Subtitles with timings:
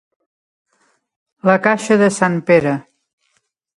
[1.49, 2.77] La caixa de sant Pere.